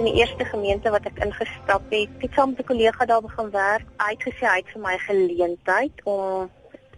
in 0.00 0.06
die 0.06 0.20
eerste 0.20 0.44
gemeente 0.48 0.90
wat 0.90 1.04
ek 1.04 1.18
ingestap 1.20 1.84
het, 1.92 2.12
het 2.22 2.32
saam 2.32 2.54
met 2.54 2.60
'n 2.60 2.68
kollega 2.70 3.04
daar 3.04 3.20
begin 3.20 3.50
werk. 3.50 3.86
Hy 4.04 4.10
het 4.16 4.22
gesê 4.28 4.44
hy 4.48 4.58
het 4.62 4.70
vir 4.72 4.82
my 4.82 4.96
geleentheid 4.98 5.94
om 6.04 6.50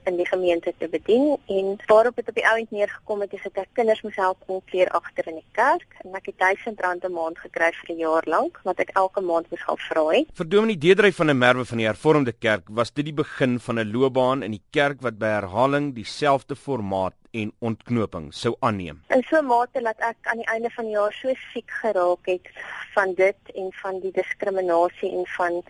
in 0.04 0.16
die 0.16 0.26
gemeente 0.26 0.74
te 0.78 0.88
bedien 0.88 1.36
en 1.46 1.76
waarop 1.86 2.16
dit 2.16 2.28
op 2.28 2.34
die 2.34 2.46
ouend 2.46 2.70
neergekom 2.70 3.20
het 3.20 3.32
is 3.32 3.42
dat 3.42 3.62
ek 3.64 3.68
kinders 3.78 4.02
moes 4.02 4.16
help 4.16 4.38
omkeer 4.46 4.90
agter 4.98 5.28
in 5.30 5.38
die 5.40 5.50
kerk 5.58 5.86
en 6.04 6.16
ek 6.18 6.30
het 6.32 6.38
1000 6.38 6.80
rand 6.80 7.04
'n 7.04 7.12
maand 7.12 7.38
gekry 7.38 7.70
vir 7.72 7.94
'n 7.94 7.98
jaar 7.98 8.26
lank 8.26 8.60
wat 8.64 8.80
ek 8.80 8.90
elke 8.94 9.20
maand 9.20 9.50
moes 9.50 9.62
gaan 9.62 9.78
vra 9.78 10.04
het. 10.10 10.28
Vir 10.34 10.48
Dominee 10.48 10.78
Deedrey 10.78 11.12
van 11.12 11.30
'n 11.30 11.38
merwe 11.38 11.64
van 11.64 11.78
die 11.78 11.86
Hervormde 11.86 12.32
Kerk 12.32 12.68
was 12.68 12.90
dit 12.90 13.04
die 13.04 13.14
begin 13.14 13.58
van 13.60 13.78
'n 13.78 13.92
loopbaan 13.92 14.42
in 14.42 14.50
die 14.50 14.66
kerk 14.70 15.00
wat 15.00 15.18
by 15.18 15.26
herhaling 15.26 15.94
dieselfde 15.94 16.56
formaat 16.56 17.14
en 17.30 17.52
ontknoping 17.58 18.34
sou 18.34 18.56
aanneem. 18.60 19.00
In 19.08 19.22
so 19.28 19.36
'n 19.38 19.46
mate 19.46 19.80
dat 19.80 19.98
ek 19.98 20.16
aan 20.22 20.36
die 20.36 20.52
einde 20.54 20.70
van 20.70 20.84
die 20.84 20.92
jaar 20.92 21.12
so 21.12 21.34
siek 21.52 21.70
geraak 21.70 22.26
het 22.26 22.48
van 22.94 23.14
dit 23.14 23.40
en 23.54 23.72
van 23.72 24.00
die 24.00 24.12
diskriminasie 24.12 25.10
en 25.12 25.26
van 25.26 25.62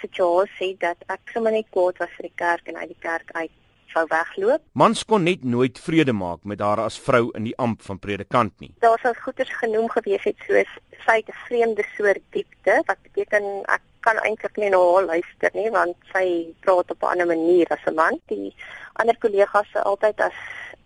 situasie 0.00 0.76
dat 0.78 0.96
ek 1.06 1.20
sommer 1.32 1.52
net 1.52 1.66
kwaad 1.70 1.98
was 1.98 2.12
vir 2.16 2.28
die 2.28 2.38
kerk 2.42 2.68
en 2.68 2.76
uit 2.76 2.88
die 2.88 3.02
kerk 3.02 3.30
uit 3.32 3.50
sou 3.92 4.06
wegloop. 4.08 4.62
Mans 4.72 5.04
kon 5.04 5.22
net 5.22 5.44
nooit 5.44 5.78
vrede 5.78 6.12
maak 6.12 6.44
met 6.44 6.60
haar 6.60 6.80
as 6.80 6.98
vrou 6.98 7.30
in 7.34 7.44
die 7.44 7.56
amp 7.56 7.82
van 7.82 7.98
predikant 7.98 8.52
nie. 8.60 8.72
Daar 8.80 8.98
sou 9.02 9.14
goeters 9.14 9.52
genoem 9.62 9.88
gewees 9.88 10.24
het 10.24 10.36
soos 10.46 10.78
sy 11.06 11.16
het 11.20 11.28
'n 11.28 11.40
vreemde 11.46 11.84
soort 11.96 12.22
diepte 12.30 12.82
wat 12.86 12.98
beteken 13.02 13.44
ek 13.76 13.82
kan 14.00 14.16
eintlik 14.16 14.56
nie 14.56 14.70
na 14.70 14.78
haar 14.78 15.04
luister 15.04 15.50
nie 15.54 15.70
want 15.70 15.96
sy 16.12 16.26
praat 16.60 16.90
op 16.90 17.02
'n 17.02 17.12
ander 17.12 17.26
manier 17.26 17.66
as 17.70 17.84
'n 17.86 17.94
man. 17.94 18.20
Die 18.26 18.54
ander 18.92 19.16
kollegas 19.18 19.70
se 19.72 19.82
altyd 19.82 20.20
as 20.20 20.38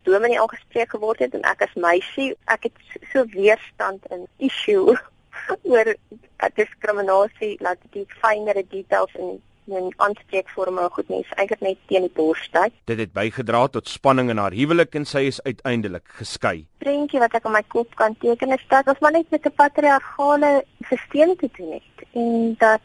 dominee 0.03 0.41
aangespreek 0.41 0.91
geword 0.91 1.19
het 1.19 1.35
en 1.35 1.43
ek 1.43 1.63
as 1.63 1.75
meisie, 1.75 2.37
ek 2.45 2.63
het 2.63 2.79
so 3.13 3.25
weerstand 3.25 4.07
in 4.11 4.27
issue 4.37 4.97
oor 5.71 5.95
diskriminasie, 6.55 7.57
laat 7.61 7.79
die 7.91 8.07
fynere 8.21 8.65
details 8.69 9.15
in 9.15 9.43
en 9.69 9.93
aanspreekvorme 9.97 10.89
goed 10.93 11.09
nie, 11.09 11.21
is 11.21 11.33
eintlik 11.37 11.61
net 11.61 11.79
teen 11.87 12.07
die 12.07 12.13
borstyd. 12.15 12.73
Dit 12.85 12.99
het 12.99 13.13
bygedra 13.13 13.67
tot 13.69 13.89
spanning 13.89 14.31
in 14.31 14.39
haar 14.39 14.53
huwelik 14.53 14.95
en 14.95 15.05
sy 15.05 15.27
is 15.31 15.43
uiteindelik 15.43 16.09
geskei. 16.21 16.67
Prentjie 16.79 17.21
wat 17.21 17.35
ek 17.35 17.47
op 17.47 17.53
my 17.53 17.63
kop 17.69 17.95
kan 17.97 18.17
teken 18.21 18.53
is 18.53 18.65
dat 18.69 18.89
ons 18.89 19.01
maar 19.01 19.13
net 19.13 19.31
met 19.31 19.47
'n 19.47 19.55
patriargale 19.57 20.65
stelsel 20.85 21.37
te 21.37 21.49
doen 21.57 21.73
het 21.73 22.07
en 22.13 22.55
dat 22.59 22.81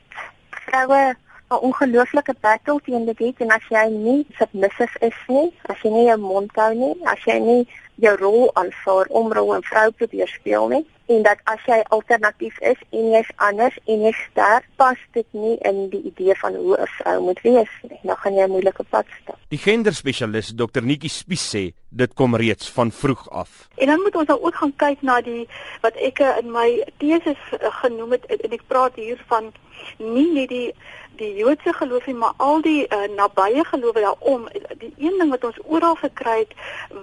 vroue 0.49 1.15
'n 1.49 1.63
ongelooflike 1.67 2.35
battle 2.39 2.79
teen 2.85 3.05
dit 3.05 3.19
het 3.19 3.37
en 3.37 3.49
as 3.49 3.65
jy 3.69 3.85
nie 3.89 4.25
submissive 4.37 4.99
is 4.99 5.19
nie, 5.27 5.51
as 5.61 5.81
jy 5.81 5.89
nie 5.89 6.05
jou 6.05 6.17
mond 6.17 6.51
hou 6.55 6.73
nie, 6.73 6.95
as 7.03 7.23
jy 7.25 7.39
nie 7.39 7.67
jou 7.95 8.15
rol 8.17 8.51
aanvaar 8.53 9.05
om 9.09 9.33
rol 9.33 9.55
en 9.55 9.63
vrou 9.63 9.91
probeer 9.91 10.27
speel 10.27 10.67
nie, 10.67 10.85
en 11.09 11.23
dat 11.25 11.39
as 11.49 11.61
jy 11.65 11.79
alternatief 11.95 12.57
is 12.71 12.77
en 12.93 13.11
jy's 13.15 13.29
anders 13.41 13.77
en 13.89 14.03
jy 14.05 14.11
sterk, 14.17 14.67
pas 14.77 14.99
dit 15.17 15.25
nie 15.33 15.55
in 15.65 15.87
die 15.93 16.01
idee 16.11 16.35
van 16.37 16.55
hoe 16.55 16.77
'n 16.77 16.91
vrou 16.97 17.17
moet 17.27 17.41
wees 17.41 17.71
nie. 17.89 17.99
Dan 18.03 18.17
gaan 18.17 18.33
jy 18.33 18.45
'n 18.45 18.51
moeilike 18.51 18.83
pad 18.89 19.05
stap. 19.21 19.37
Die 19.47 19.57
genderspesialis 19.57 20.53
Dr 20.55 20.81
Nikki 20.81 21.09
Spies 21.09 21.45
sê 21.55 21.73
dit 21.89 22.13
kom 22.13 22.35
reeds 22.35 22.69
van 22.69 22.91
vroeg 22.91 23.29
af. 23.29 23.67
En 23.75 23.87
dan 23.87 24.01
moet 24.01 24.15
ons 24.15 24.27
nou 24.27 24.41
ook 24.41 24.55
gaan 24.55 24.75
kyk 24.75 25.01
na 25.01 25.21
die 25.21 25.47
wat 25.81 25.95
ek 25.95 26.19
in 26.19 26.51
my 26.51 26.85
teses 26.97 27.41
genoem 27.81 28.11
het 28.11 28.25
en 28.25 28.51
ek 28.51 28.67
praat 28.67 28.95
hier 28.95 29.17
van 29.27 29.51
nie 29.97 30.31
net 30.33 30.49
die 30.49 30.73
die 31.19 31.35
Joodse 31.35 31.73
geloof 31.73 32.05
nie, 32.05 32.15
maar 32.15 32.33
al 32.37 32.61
die 32.61 32.87
uh, 32.87 33.07
nabye 33.15 33.63
gelowe 33.65 33.99
daarom. 33.99 34.47
Die 34.77 34.93
een 34.97 35.17
ding 35.19 35.29
wat 35.29 35.43
ons 35.43 35.59
oral 35.65 35.95
gekry 35.95 36.37
het 36.39 36.53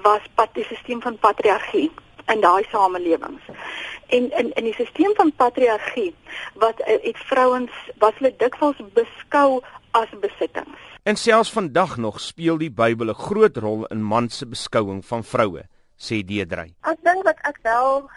was 0.02 0.20
pat 0.34 0.48
die 0.54 0.64
stelsel 0.64 1.00
van 1.00 1.18
patriargie 1.18 1.90
in 2.32 2.40
daai 2.40 2.64
samelewings. 2.70 3.44
En 4.08 4.30
in 4.38 4.52
in 4.52 4.64
die 4.64 4.72
stelsel 4.72 5.14
van 5.14 5.32
patriargie 5.36 6.14
wat 6.54 6.80
uh, 6.80 6.86
het 7.02 7.18
vrouens 7.30 7.72
was 7.98 8.14
hulle 8.18 8.34
dikwels 8.36 8.78
beskou 8.94 9.62
as 9.90 10.10
besittings. 10.20 10.78
En 11.02 11.16
selfs 11.16 11.52
vandag 11.52 11.96
nog 11.96 12.20
speel 12.20 12.58
die 12.58 12.70
Bybel 12.70 13.10
'n 13.10 13.14
groot 13.14 13.56
rol 13.56 13.86
in 13.86 14.02
man 14.02 14.28
se 14.28 14.46
beskouing 14.46 15.04
van 15.06 15.24
vroue, 15.24 15.62
sê 15.96 16.24
Deedrey. 16.24 16.74
Ek 16.82 16.98
dink 17.02 17.22
wat 17.24 17.38
ek 17.42 17.58
wel 17.62 18.10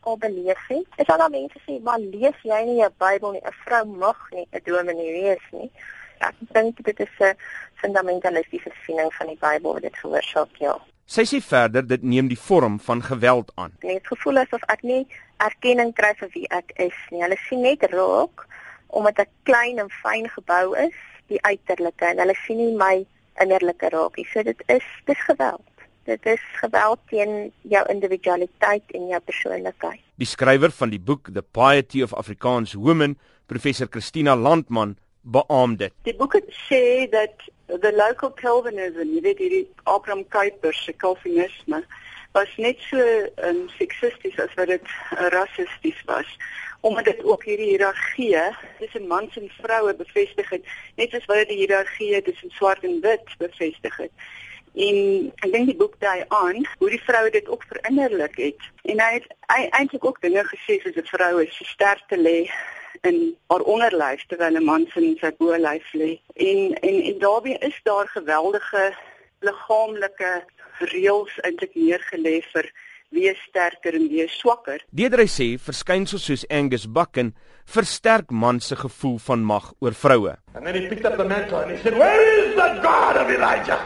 al 0.00 0.16
beleef 0.18 0.62
het, 0.68 0.86
is 0.96 1.06
dat 1.06 1.30
mense 1.30 1.58
sê, 1.66 1.82
"Maar 1.82 1.98
lees 1.98 2.38
jy 2.42 2.62
nie 2.64 2.76
jou 2.76 2.90
Bybel 2.98 3.30
nie? 3.32 3.40
'n 3.44 3.52
Vrou 3.64 3.84
mag 3.86 4.30
nie 4.30 4.46
'n 4.50 4.60
dominee 4.64 5.12
wees 5.12 5.46
nie." 5.50 5.70
Ek 6.18 6.34
dink 6.38 6.82
dit 6.84 7.00
is 7.00 7.14
'n 7.18 7.36
fundamentalistiese 7.74 8.72
siening 8.84 9.14
van 9.14 9.26
die 9.26 9.38
Bybel 9.40 9.72
wat 9.72 9.82
dit 9.82 9.96
veroorsaak, 9.96 10.56
ja. 10.58 10.78
Sy 11.12 11.26
sê 11.28 11.42
verder 11.44 11.84
dit 11.84 12.04
neem 12.08 12.28
die 12.30 12.38
vorm 12.40 12.78
van 12.80 13.02
geweld 13.04 13.50
aan. 13.60 13.74
Het 13.84 14.06
gevoel 14.08 14.38
asof 14.40 14.62
ek 14.72 14.80
nie 14.88 15.02
erkenning 15.44 15.90
kry 15.98 16.14
vir 16.16 16.30
wie 16.32 16.46
ek 16.56 16.72
is 16.80 17.00
nie. 17.12 17.20
Hulle 17.20 17.36
sien 17.50 17.60
net 17.66 17.84
raak 17.92 18.46
omdat 18.96 19.20
ek 19.26 19.32
klein 19.48 19.82
en 19.82 19.92
fyn 19.98 20.24
gebou 20.32 20.72
is, 20.80 20.96
die 21.28 21.40
uiterlike 21.44 22.08
en 22.08 22.22
hulle 22.24 22.36
sien 22.46 22.62
nie 22.62 22.72
my 22.80 22.94
innerlike 23.44 23.92
raak 23.92 24.16
nie. 24.16 24.24
So 24.32 24.40
dit 24.46 24.64
is 24.72 24.88
dis 25.10 25.28
geweld. 25.28 25.84
Dit 26.08 26.24
is 26.32 26.48
geweld 26.62 27.04
teen 27.12 27.36
jou 27.68 27.84
individualiteit 27.92 28.96
en 28.96 29.12
jou 29.12 29.20
persoonlikheid. 29.28 30.00
Die 30.16 30.32
skrywer 30.32 30.72
van 30.80 30.96
die 30.96 31.02
boek 31.12 31.28
The 31.28 31.44
Piety 31.44 32.00
of 32.08 32.16
Afrikaans 32.16 32.72
Women, 32.72 33.18
professor 33.52 33.90
Christina 33.90 34.32
Landman, 34.32 34.96
beamoed 35.20 35.84
dit. 35.84 36.00
Die 36.08 36.16
boek 36.16 36.40
sê 36.70 37.04
dat 37.12 37.51
the 37.80 37.92
local 37.92 38.30
Calvinism, 38.30 39.12
jy 39.14 39.20
weet 39.24 39.38
hierdie 39.40 39.66
Abraham 39.86 40.24
Kuyper 40.28 40.74
se 40.74 40.92
Calvinisme 40.92 41.82
was 42.32 42.48
net 42.56 42.80
so 42.88 43.00
um, 43.44 43.68
seksisties 43.78 44.38
as 44.40 44.52
wat 44.56 44.68
dit 44.72 44.84
uh, 45.16 45.28
rassisties 45.34 46.02
was. 46.08 46.28
Omdat 46.80 47.04
dit 47.04 47.24
ook 47.24 47.44
hierdie 47.44 47.70
hiërargie 47.74 48.36
tussen 48.78 49.06
mans 49.06 49.36
en 49.36 49.50
vroue 49.60 49.94
bevestig 49.94 50.48
het 50.50 50.64
net 50.96 51.12
soos 51.12 51.28
wat 51.30 51.44
dit 51.44 51.52
die 51.54 51.60
hiërargie 51.64 52.22
tussen 52.22 52.50
swart 52.56 52.84
en 52.84 53.00
wit 53.04 53.36
bevestig 53.38 53.96
het. 53.96 54.12
En 54.72 54.98
ek 55.44 55.50
dink 55.52 55.68
die 55.68 55.76
boek 55.76 55.98
daai 56.00 56.24
aan 56.28 56.64
hoe 56.80 56.90
die 56.90 57.02
vroue 57.04 57.30
dit 57.30 57.48
ook 57.48 57.64
verinnerlik 57.68 58.36
het. 58.40 58.70
En 58.88 59.00
hy 59.04 59.10
het 59.20 59.28
eintlik 59.52 60.04
ook 60.04 60.20
dinge 60.24 60.44
gesê 60.48 60.80
soos 60.80 60.96
dit 60.96 61.12
vroue 61.12 61.46
se 61.52 61.68
sterkte 61.68 62.16
lê 62.16 62.38
in 63.02 63.36
haar 63.50 63.64
onderlyf 63.72 64.22
terwyl 64.26 64.56
'n 64.56 64.64
man 64.64 64.86
sin 64.94 65.16
sy 65.20 65.30
bolyf 65.38 65.86
lê. 65.92 66.20
En 66.34 66.58
en 66.88 66.96
en 67.08 67.18
daarbey 67.18 67.56
is 67.68 67.80
daar 67.82 68.08
geweldige 68.08 68.94
liggaamlike 69.40 70.32
reëls 70.92 71.34
eintlik 71.42 71.74
neergelê 71.74 72.42
vir 72.52 72.66
wie 73.12 73.34
sterker 73.48 73.94
en 73.94 74.08
wie 74.08 74.28
swakker. 74.28 74.80
Deedrey 74.90 75.26
sê 75.26 75.58
verskynsels 75.58 76.24
soos 76.24 76.44
Angus 76.48 76.86
Bucken 76.86 77.34
versterk 77.64 78.30
man 78.30 78.60
se 78.60 78.76
gevoel 78.76 79.18
van 79.18 79.44
mag 79.44 79.72
oor 79.80 79.94
vroue. 79.94 80.36
And 80.54 80.64
then 80.64 80.74
he 80.74 80.88
picked 80.88 81.04
up 81.04 81.16
the 81.16 81.24
mantle 81.24 81.58
and 81.58 81.70
he 81.70 81.78
said, 81.82 81.98
"Where 81.98 82.22
is 82.38 82.54
the 82.54 82.80
God 82.82 83.16
of 83.16 83.28
Elijah?" 83.28 83.80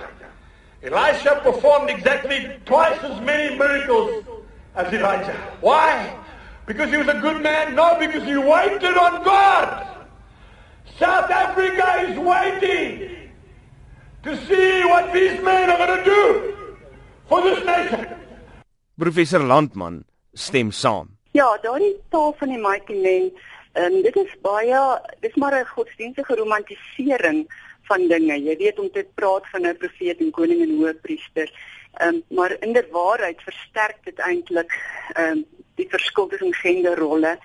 Elisha 0.82 1.40
performed 1.42 1.90
exactly 1.90 2.60
twice 2.64 3.00
as 3.02 3.20
many 3.20 3.56
miracles 3.56 4.24
as 4.74 4.92
Elijah. 4.92 5.34
Why? 5.60 6.12
Because 6.66 6.90
he 6.90 6.96
was 6.96 7.08
a 7.08 7.20
good 7.20 7.42
man? 7.42 7.76
No, 7.76 7.96
because 7.98 8.24
he 8.24 8.36
waited 8.36 8.96
on 8.96 9.22
God. 9.22 9.86
South 10.98 11.30
Africa 11.30 12.10
is 12.10 12.18
waiting 12.18 13.30
to 14.24 14.36
see 14.46 14.84
what 14.84 15.12
these 15.12 15.40
men 15.42 15.70
are 15.70 15.78
going 15.78 15.98
to 15.98 16.04
do 16.04 16.22
for 17.28 17.42
this 17.42 17.64
nation. 17.64 18.06
Professor 18.98 19.38
Landman 19.38 20.04
stem 20.34 20.72
saam. 20.72 21.14
Ja, 21.32 21.46
daardie 21.62 21.94
taal 22.10 22.34
van 22.38 22.48
die 22.48 22.58
Michael 22.58 23.06
en 23.06 23.30
um, 23.84 24.02
dit 24.02 24.16
is 24.16 24.32
baie 24.42 24.80
dis 25.20 25.34
maar 25.36 25.54
'n 25.54 25.68
godsdienstige 25.76 26.34
romantisering 26.34 27.44
van 27.88 28.08
dinge. 28.08 28.40
Jy 28.42 28.56
weet 28.56 28.78
om 28.78 28.90
te 28.90 29.06
praat 29.14 29.44
van 29.52 29.66
'n 29.66 29.76
profeet 29.76 30.18
en 30.18 30.30
koning 30.30 30.62
en 30.62 30.76
hoëpriester. 30.80 31.52
Ehm 32.00 32.14
um, 32.14 32.22
maar 32.28 32.56
inderwaarheid 32.60 33.42
versterk 33.42 33.98
dit 34.04 34.18
eintlik 34.18 34.72
ehm 35.12 35.30
um, 35.30 35.44
die 35.76 35.88
verskil 35.90 36.28
tussen 36.28 36.54
genderrolle 36.62 37.36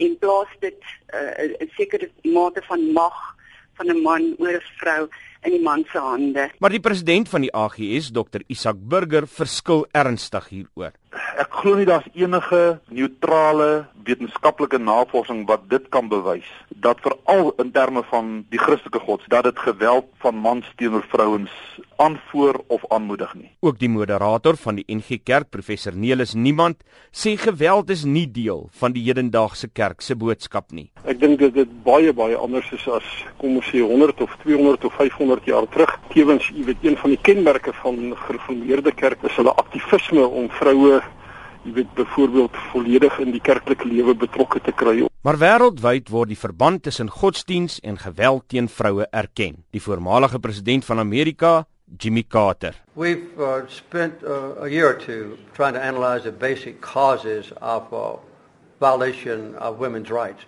en 0.00 0.16
plaas 0.18 0.52
dit 0.60 0.80
uh, 1.14 1.64
'n 1.64 1.70
sekere 1.76 2.10
mate 2.24 2.62
van 2.68 2.92
mag 2.92 3.18
van 3.76 3.90
'n 3.90 4.02
man 4.02 4.34
oor 4.38 4.56
'n 4.60 4.70
vrou 4.80 5.08
in 5.42 5.52
die 5.56 5.62
man 5.62 5.84
se 5.92 5.98
hande. 5.98 6.50
Maar 6.58 6.70
die 6.70 6.80
president 6.80 7.28
van 7.28 7.40
die 7.40 7.52
AGS, 7.54 8.10
Dr 8.12 8.42
Isak 8.46 8.76
Burger, 8.76 9.26
verskil 9.26 9.86
ernstig 9.92 10.48
hieroor. 10.48 10.92
Ek 11.10 11.50
glo 11.62 11.74
nie 11.74 11.88
daar's 11.88 12.06
enige 12.14 12.80
neutrale 12.88 13.86
wetenskaplike 14.06 14.78
navorsing 14.78 15.46
wat 15.48 15.66
dit 15.70 15.88
kan 15.94 16.08
bewys 16.08 16.46
dat 16.80 17.00
veral 17.04 17.50
in 17.60 17.70
terme 17.74 18.02
van 18.08 18.44
die 18.50 18.58
Christelike 18.58 19.02
gods 19.04 19.26
dat 19.28 19.44
dit 19.44 19.58
geweld 19.58 20.06
van 20.22 20.36
mans 20.36 20.68
teenoor 20.76 21.04
vrouens 21.10 21.50
aanvoer 22.00 22.60
of 22.66 22.84
aanmoedig 22.88 23.34
nie. 23.34 23.50
Ook 23.60 23.78
die 23.78 23.90
moderator 23.92 24.56
van 24.56 24.78
die 24.80 24.84
NG 24.88 25.20
Kerk, 25.24 25.50
professor 25.50 25.96
Nelis 25.96 26.32
Niemand, 26.34 26.80
sê 27.12 27.34
geweld 27.36 27.90
is 27.90 28.06
nie 28.08 28.24
deel 28.30 28.68
van 28.80 28.94
die 28.96 29.02
hedendaagse 29.04 29.68
kerk 29.68 30.00
se 30.00 30.16
boodskap 30.16 30.72
nie. 30.72 30.88
Ek 31.04 31.20
dink 31.20 31.40
dit 31.42 31.52
dit 31.54 31.74
baie 31.84 32.14
baie 32.16 32.38
anders 32.40 32.70
is 32.72 32.86
as 32.88 33.10
kom 33.42 33.58
ons 33.60 33.68
sê 33.68 33.82
100 33.84 34.24
of 34.24 34.32
200 34.44 34.86
of 34.88 34.96
500 34.96 35.50
jaar 35.50 35.68
terug. 35.74 35.92
Tewens, 36.14 36.48
jy 36.54 36.64
weet, 36.70 36.84
een 36.86 36.96
van 37.02 37.12
die 37.12 37.20
kenmerke 37.28 37.74
van 37.82 38.14
gereformeerde 38.24 38.94
kerk 38.96 39.28
is 39.28 39.36
hulle 39.36 39.52
aktivisme 39.60 40.24
om 40.24 40.48
vroue 40.56 40.99
jy 41.64 41.72
weet 41.76 41.94
byvoorbeeld 41.94 42.56
volledig 42.72 43.18
in 43.18 43.34
die 43.34 43.40
kerklike 43.40 43.84
lewe 43.88 44.14
betrokke 44.16 44.60
te 44.64 44.72
kry. 44.72 45.04
Maar 45.26 45.36
wêreldwyd 45.40 46.08
word 46.08 46.32
die 46.32 46.38
verband 46.38 46.82
tussen 46.86 47.10
godsdiens 47.12 47.80
en 47.84 47.98
geweld 48.00 48.46
teen 48.48 48.68
vroue 48.68 49.06
erken. 49.10 49.64
Die 49.70 49.82
voormalige 49.82 50.40
president 50.40 50.84
van 50.84 50.98
Amerika, 50.98 51.66
Jimmy 51.98 52.24
Carter. 52.28 52.74
We've 52.94 53.36
uh, 53.38 53.66
spent 53.68 54.22
uh, 54.24 54.62
a 54.62 54.68
year 54.68 54.88
or 54.88 54.96
two 54.96 55.36
trying 55.52 55.74
to 55.74 55.80
analyze 55.80 56.22
the 56.22 56.32
basic 56.32 56.80
causes 56.80 57.52
of 57.60 57.92
uh, 57.92 58.16
violation 58.78 59.56
of 59.58 59.78
women's 59.78 60.10
rights. 60.10 60.46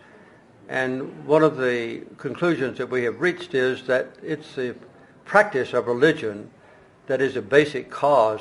And 0.68 1.26
one 1.26 1.42
of 1.42 1.56
the 1.56 2.00
conclusions 2.16 2.78
that 2.78 2.88
we 2.88 3.04
have 3.04 3.20
reached 3.20 3.54
is 3.54 3.82
that 3.86 4.06
it's 4.22 4.54
the 4.54 4.74
practice 5.24 5.74
of 5.74 5.86
religion 5.86 6.50
that 7.06 7.20
is 7.20 7.36
a 7.36 7.42
basic 7.42 7.90
cause 7.90 8.40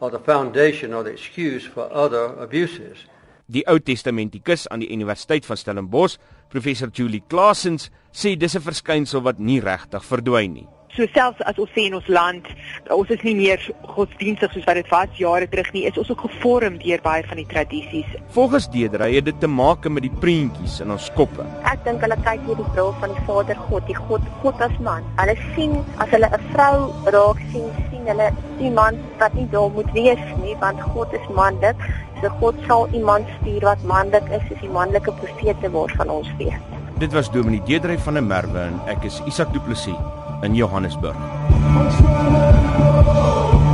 or 0.00 0.10
the 0.10 0.18
foundation 0.18 0.94
or 0.94 1.02
the 1.02 1.10
excuse 1.10 1.66
for 1.66 1.88
other 1.92 2.34
abuses. 2.40 3.06
Die 3.46 3.62
Ou 3.70 3.78
Testamentikus 3.78 4.66
aan 4.68 4.82
die 4.82 4.90
Universiteit 4.90 5.46
van 5.46 5.56
Stellenbosch, 5.56 6.16
professor 6.50 6.90
Julie 6.90 7.22
Klasens, 7.28 7.90
sê 8.12 8.36
dis 8.36 8.56
'n 8.56 8.60
verskynsel 8.60 9.22
wat 9.22 9.38
nie 9.38 9.60
regtig 9.60 10.02
verdwyn 10.04 10.52
nie. 10.52 10.68
So 10.96 11.04
selfs 11.12 11.42
as 11.44 11.58
ons 11.60 11.68
sê 11.76 11.82
in 11.90 11.94
ons 11.94 12.06
land, 12.08 12.46
ons 12.94 13.10
is 13.12 13.20
nie 13.26 13.34
meer 13.36 13.60
godsdienstig 13.84 14.54
soos 14.54 14.64
wat 14.64 14.78
dit 14.80 14.88
was 14.88 15.18
jare 15.20 15.46
terug 15.52 15.68
nie, 15.74 15.84
is 15.84 15.98
ons 16.00 16.08
ook 16.10 16.22
gevorm 16.24 16.78
deur 16.80 17.02
baie 17.04 17.24
van 17.28 17.36
die 17.36 17.46
tradisies. 17.50 18.08
Volgens 18.32 18.70
Deedrey 18.72 19.10
het 19.18 19.26
dit 19.28 19.40
te 19.42 19.50
maak 19.50 19.84
met 19.92 20.06
die 20.06 20.14
prentjies 20.22 20.80
in 20.80 20.94
ons 20.94 21.10
koppe. 21.18 21.44
Ek 21.68 21.84
dink 21.84 22.00
hulle 22.00 22.16
kyk 22.24 22.40
hier 22.48 22.56
die 22.62 22.70
bril 22.72 22.94
van 23.02 23.12
die 23.12 23.24
Vader 23.28 23.60
God, 23.68 23.84
die 23.90 23.98
God 24.08 24.24
God 24.40 24.64
as 24.64 24.78
man. 24.86 25.04
Hulle 25.20 25.36
sien 25.52 25.76
as 26.00 26.08
hulle 26.16 26.32
'n 26.32 26.48
vrou 26.54 26.88
raak 27.12 27.44
sien, 27.52 27.68
hulle 28.10 28.30
iemand 28.62 29.02
wat 29.20 29.34
nie 29.38 29.46
daar 29.52 29.70
moet 29.74 29.90
wees 29.96 30.22
nie, 30.42 30.56
want 30.62 30.80
God 30.94 31.12
is 31.16 31.28
manlik. 31.36 31.76
So 32.22 32.32
God 32.40 32.60
sal 32.66 32.88
iemand 32.96 33.28
stuur 33.40 33.66
wat 33.68 33.82
manlik 33.84 34.30
is, 34.30 34.44
soos 34.48 34.62
die 34.62 34.72
manlike 34.72 35.12
profete 35.20 35.70
word 35.74 35.92
van 36.00 36.12
ons 36.12 36.30
weet. 36.40 36.74
Dit 37.02 37.12
was 37.12 37.28
Dominee 37.30 37.60
Deedrey 37.68 37.98
van 37.98 38.16
der 38.16 38.24
Merwe 38.24 38.68
en 38.70 38.80
ek 38.88 39.04
is 39.04 39.20
Isak 39.28 39.52
Du 39.52 39.60
Plessis 39.60 39.98
in 40.46 40.56
Johannesburg. 40.56 41.16
Ons 41.76 43.65